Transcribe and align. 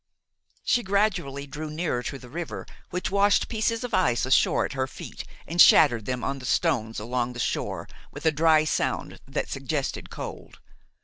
She 0.63 0.81
gradually 0.81 1.45
drew 1.45 1.69
nearer 1.69 2.01
to 2.01 2.17
the 2.17 2.27
river, 2.27 2.65
which 2.89 3.11
washed 3.11 3.47
pieces 3.47 3.83
of 3.83 3.93
ice 3.93 4.25
ashore 4.25 4.65
at 4.65 4.73
her 4.73 4.87
feet 4.87 5.23
and 5.45 5.61
shattered 5.61 6.05
them 6.05 6.23
on 6.23 6.39
the 6.39 6.45
stones 6.47 6.99
along 6.99 7.33
the 7.33 7.39
shore 7.39 7.87
with 8.11 8.25
a 8.25 8.31
dry 8.31 8.63
sound 8.63 9.19
that 9.27 9.49
suggested 9.49 10.09
cold. 10.09 10.57